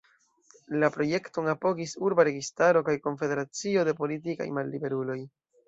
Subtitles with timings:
[0.83, 5.23] La projekton apogis urba registaro kaj konfederacio de politikaj malliberuloj.